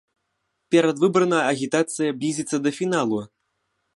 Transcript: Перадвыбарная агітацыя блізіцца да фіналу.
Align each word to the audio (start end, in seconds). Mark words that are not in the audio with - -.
Перадвыбарная 0.75 1.41
агітацыя 1.51 2.15
блізіцца 2.23 2.57
да 2.65 2.69
фіналу. 2.81 3.19